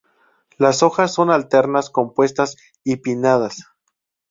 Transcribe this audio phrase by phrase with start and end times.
[0.57, 3.67] Las hojas son alternas, compuestas y pinnadas.